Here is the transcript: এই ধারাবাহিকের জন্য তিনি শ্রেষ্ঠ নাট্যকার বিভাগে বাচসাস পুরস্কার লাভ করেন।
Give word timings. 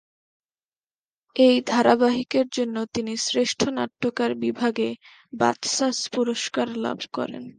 এই 1.35 1.55
ধারাবাহিকের 1.67 2.47
জন্য 2.51 2.75
তিনি 2.95 3.13
শ্রেষ্ঠ 3.25 3.59
নাট্যকার 3.77 4.31
বিভাগে 4.43 4.89
বাচসাস 5.33 5.97
পুরস্কার 6.13 6.67
লাভ 6.77 6.99
করেন। 7.13 7.43